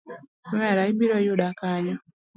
[0.53, 1.95] Omera ibiro yuda kanyo.